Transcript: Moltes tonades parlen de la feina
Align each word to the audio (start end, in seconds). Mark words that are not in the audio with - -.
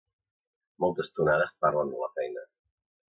Moltes 0.85 1.13
tonades 1.19 1.53
parlen 1.67 1.93
de 1.93 2.01
la 2.05 2.09
feina 2.17 2.47